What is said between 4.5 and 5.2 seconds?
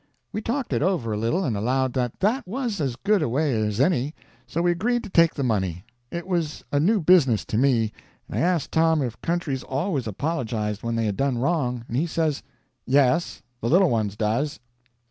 we agreed to